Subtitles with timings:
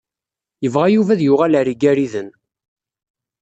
[0.63, 2.29] Yebɣa Yuba ad yuɣal ɣer Igariden.